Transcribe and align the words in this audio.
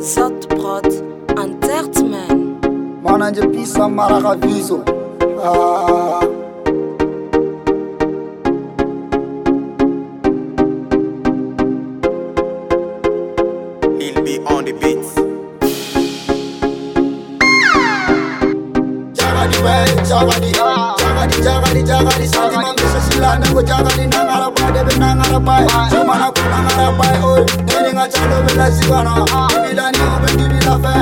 Sat 0.00 0.46
Prod 0.48 0.86
en 1.36 1.58
Mana 3.02 3.32
je 3.34 3.42
bisa 3.50 3.88
marah 3.88 4.36
viso. 4.38 4.78
Ah. 5.42 6.22
He'll 13.98 14.22
be 14.22 14.38
on 14.46 14.64
the 14.66 14.72
beats. 14.78 15.18
Jagadi, 19.18 19.58
jagadi, 20.06 20.50
jagadi, 21.42 21.82
jagadi, 21.82 22.26
santi 22.26 22.56
mamisha 22.56 23.00
silana, 23.10 23.46
go 23.52 23.62
jagadi, 23.62 24.06
nangarabai, 24.06 24.70
debe 24.74 24.94
nangarabai, 24.98 25.66
jomana 25.90 26.30
ko 26.30 26.42
nangarabai, 26.46 27.16
oi, 27.24 27.42
oh. 27.42 27.77
ngacalo 27.98 28.42
bela 28.46 28.70
sikana 28.72 29.14
Bilani 29.62 29.98
obendi 30.14 30.44
bila 30.54 30.74
fe 30.78 30.92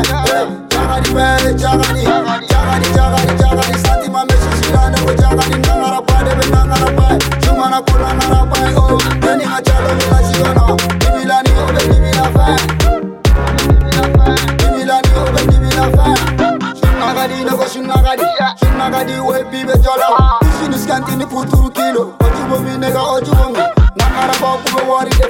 Jagani 0.70 1.08
fe 1.16 1.54
jagani 1.54 2.02
Jagani 2.04 2.86
jagani 2.96 3.32
jagani 3.40 3.78
Sati 3.84 4.08
mamesha 4.10 4.50
shilano 4.62 4.98
ko 5.04 5.12
jagani 5.14 5.56
Nangara 5.66 6.00
pa 6.06 6.22
de 6.24 6.32
be 6.36 6.46
nangara 6.50 6.88
pa 6.96 7.06
Jumana 7.44 7.82
kula 7.82 8.12
nangara 8.14 8.46
pa 8.50 8.58
Oh 8.80 8.98
Bilani 9.20 9.44
ngacalo 9.44 9.90
bela 9.98 10.18
sikana 10.24 10.64
Bilani 11.14 11.50
obendi 11.60 11.96
bila 12.00 12.26
fe 12.34 12.46
Bilani 14.72 15.10
obendi 15.20 15.56
bila 15.58 15.84
fe 15.92 16.06
Shunnagadi 16.80 17.44
nako 17.44 17.64
shunnagadi 17.72 18.24
Shunnagadi 18.60 19.20
we 19.20 19.44
bibe 19.50 19.76
jolo 19.84 20.08
Shinu 20.60 20.78
skantini 20.78 21.26
puturu 21.26 21.70
kilo 21.70 22.14
Ojubo 22.24 22.58
mi 22.64 22.78
nega 22.78 23.02
ojubo 23.02 23.44
mi 23.50 23.60
Nangara 23.96 24.34
pa 24.40 24.56
kubo 24.64 24.92
wari 24.92 25.10
de 25.10 25.26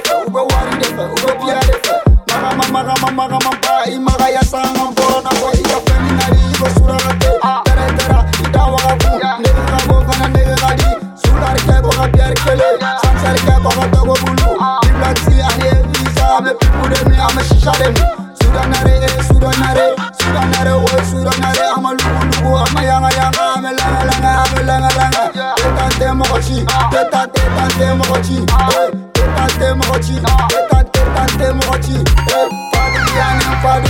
Teta 27.17 27.27
teta 27.33 27.67
te 27.79 27.93
mokochi 27.97 28.35
Eh 28.37 28.91
Teta 29.13 29.47
te 29.57 29.73
mokochi 29.73 30.13
Teta 30.21 30.83
teta 30.93 31.25
te 31.37 31.51
mokochi 31.51 31.95
Eh 31.97 32.47
Fadu 32.73 33.01
yani 33.17 33.45
fadu 33.63 33.89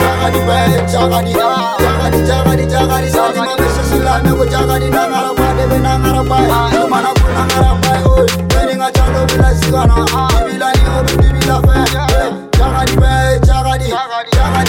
Jagadi 0.00 0.40
we 0.48 0.56
Jagadi 0.88 1.32
Jagadi 1.34 2.18
jagadi 2.26 2.64
jagadi 2.66 3.10
Sadi 3.10 3.38
mame 3.38 3.68
sasila 3.76 4.22
Nego 4.22 4.44
jagadi 4.46 4.88
Nangara 4.88 5.34
pa 5.36 5.52
Debe 5.58 5.78
nangara 5.78 6.22
pa 6.24 6.38
Sumana 6.72 7.10
ko 7.12 7.28
nangara 7.36 7.72
pa 7.82 7.92
Oy 8.08 8.26
Beni 8.48 8.74
nga 8.80 8.90
chalo 8.92 9.26
bila 9.28 9.54
sigana. 9.60 9.96
Dibila 10.32 10.72
ni 10.72 10.82
obi 10.96 11.12
Eh 11.12 12.40
Jagadi 12.56 12.94
Jagadi 13.44 13.88
Jagadi 13.92 14.30
jagadi 14.32 14.63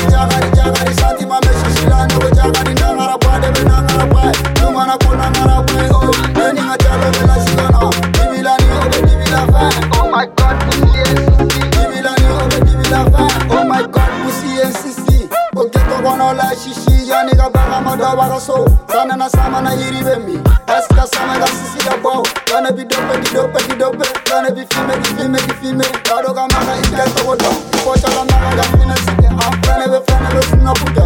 Oketo 16.26 16.34
kono 16.34 16.34
la 16.34 16.56
shishi 16.56 17.10
Yani 17.10 17.32
ka 17.38 17.50
baka 17.50 17.82
madoba 17.82 18.28
ka 18.30 18.40
so 18.40 18.66
Sana 18.90 19.16
na 19.16 19.30
sama 19.30 19.62
na 19.62 19.72
yiri 19.74 20.04
bembi 20.04 20.40
Eska 20.68 21.06
sama 21.08 21.38
ka 21.40 21.48
sisi 21.48 21.86
ya 21.88 21.98
bow. 21.98 22.24
Gonna 22.48 22.72
be 22.72 22.84
dope 22.84 23.22
di 23.22 23.30
dope 23.34 23.60
di 23.68 23.76
dope 23.76 24.06
Gonna 24.26 24.52
be 24.52 24.66
filme 24.66 24.96
di 25.02 25.10
filme 25.16 25.38
di 25.38 25.54
filme 25.62 25.84
Kado 26.04 26.34
ka 26.34 26.48
maka 26.48 26.74
ike 26.82 27.06
to 27.16 27.26
wodo 27.26 27.50
Pocha 27.84 28.10
ka 28.10 28.24
maka 28.26 28.56
ka 28.58 28.64
fina 28.78 28.96
sike 29.06 29.28
Am 29.30 29.54
frene 29.62 29.86
be 29.92 30.00
frene 30.06 30.30
be 30.34 30.42
suna 30.50 30.74
puta 30.74 31.06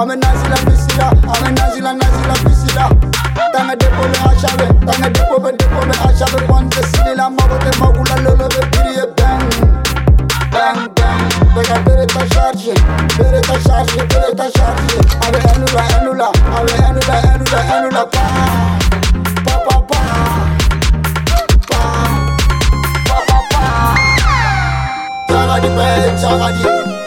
Ame 0.00 0.16
nazila 0.16 0.56
bisila 0.68 1.08
Ame 1.08 1.50
nazila 1.56 1.92
nazila 1.92 2.34
bisila 2.44 2.84
Tanga 3.52 3.74
depo 3.76 4.02
be 4.12 4.18
ashabe 4.28 4.66
Tanga 4.86 5.08
depo 5.10 5.40
be 5.40 5.50
depo 5.56 5.80
Africa 11.60 11.82
pereta 11.84 12.26
charge 12.32 12.72
Pereta 13.16 13.56
charge, 13.66 14.00
pereta 14.08 14.50
charge 14.50 14.96
Ale 15.20 15.38
enula, 15.52 15.82
enula 16.00 16.28
Ale 16.56 16.74
enula, 16.88 17.16
enula, 17.34 17.60
enula 17.76 18.02
Pa, 18.06 18.24
pa, 19.44 19.54
pa, 19.68 19.78
pa 19.88 20.00
Pa, 21.68 21.80
pa, 23.08 23.18
pa, 23.28 23.38
pa 23.52 23.62
Jagadi 25.28 25.68
pe, 25.76 25.88
jagadi 26.16 26.62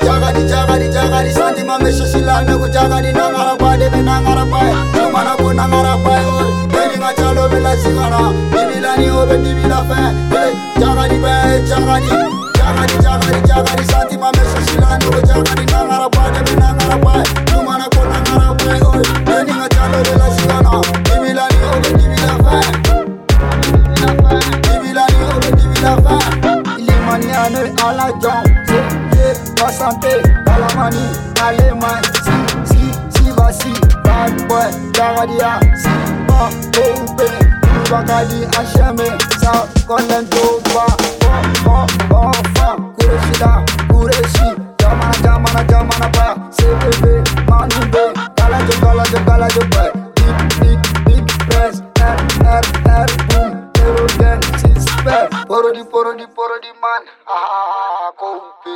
Jagadi, 0.06 0.42
jagadi, 0.48 0.88
jagadi 0.94 1.32
Santi 1.34 1.64
mamesha 1.64 2.06
silame 2.06 2.54
ku 2.54 2.68
jagadi 2.70 3.12
Nangarapai, 3.12 3.78
debe 3.80 4.02
nangarapai 4.06 4.70
Nangara 4.94 5.34
ku 5.38 5.50
nangarapai, 5.50 6.24
oh 6.30 6.68
Deni 6.70 6.98
ngachalo 7.02 7.50
bila 7.50 7.74
sigara 7.78 8.22
Bibila 8.54 8.98
ni 8.98 9.10
obe, 9.10 9.36
bibila 9.42 9.82
fe 9.90 10.02
Hey, 10.30 10.52
jagadi 10.78 11.18
pe, 11.18 11.34
jagadi 11.66 12.10
Jagadi, 12.54 12.96
jagadi 13.02 13.43
à 27.84 27.92
la 27.94 28.08
jambe, 28.22 28.46
pied, 28.66 29.72
santé, 29.72 30.08
la 30.46 30.76
manie, 30.76 30.98
allez 31.44 31.72
si, 32.24 32.76
si, 32.76 33.24
si, 33.24 33.32
va 33.32 33.52
si, 33.52 33.74
bad 34.04 34.48
boy, 34.48 34.72
garadia, 34.94 35.60
si, 35.76 35.90
pas, 36.28 36.50
coupé, 36.74 37.26
tout 37.62 37.92
bagadi, 37.92 38.46
HME, 38.76 39.08
ça, 39.42 39.68
condamne 39.88 40.26
tout 40.28 40.62
bas, 40.74 40.96
bon, 41.22 41.66
bon, 41.66 41.86
bon, 42.10 42.32
bon, 42.56 42.94
kureshi 43.00 43.40
da, 43.40 43.64
kureshi, 43.90 44.56
jamana, 44.80 45.12
jamana, 45.22 45.64
jamana, 45.68 46.10
ba, 46.14 46.36
CBB, 46.52 47.24
manu, 47.50 47.92
be, 47.92 48.14
galajo, 48.38 48.80
galajo, 48.82 49.20
galajo, 49.26 49.62
boy, 49.72 50.03
Porodi 55.04 55.84
porodi 55.92 56.26
porodi 56.36 56.72
man. 56.82 57.04
Ah 57.28 58.12
Kobe 58.20 58.76